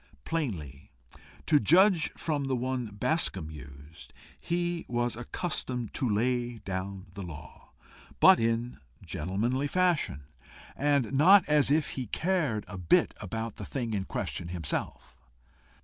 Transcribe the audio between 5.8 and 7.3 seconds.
to lay down the